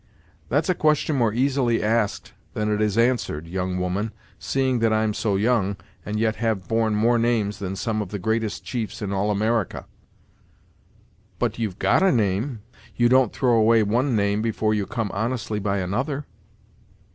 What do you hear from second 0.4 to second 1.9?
"That's a question more easily